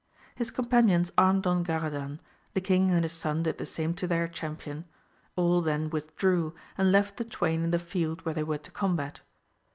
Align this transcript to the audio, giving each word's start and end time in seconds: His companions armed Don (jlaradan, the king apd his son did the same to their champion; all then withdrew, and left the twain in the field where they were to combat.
His 0.33 0.49
companions 0.49 1.11
armed 1.15 1.43
Don 1.43 1.63
(jlaradan, 1.63 2.17
the 2.55 2.59
king 2.59 2.89
apd 2.89 3.03
his 3.03 3.11
son 3.11 3.43
did 3.43 3.59
the 3.59 3.67
same 3.67 3.93
to 3.93 4.07
their 4.07 4.25
champion; 4.25 4.85
all 5.35 5.61
then 5.61 5.91
withdrew, 5.91 6.55
and 6.75 6.91
left 6.91 7.17
the 7.17 7.23
twain 7.23 7.61
in 7.61 7.69
the 7.69 7.77
field 7.77 8.25
where 8.25 8.33
they 8.33 8.41
were 8.43 8.57
to 8.57 8.71
combat. 8.71 9.21